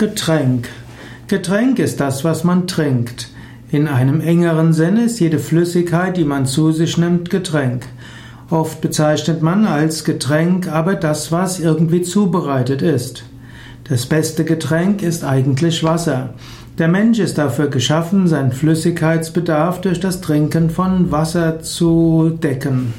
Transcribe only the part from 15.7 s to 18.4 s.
Wasser. Der Mensch ist dafür geschaffen,